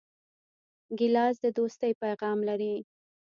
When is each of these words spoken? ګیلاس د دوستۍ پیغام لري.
ګیلاس 0.97 1.35
د 1.43 1.45
دوستۍ 1.57 1.91
پیغام 2.03 2.37
لري. 2.49 2.75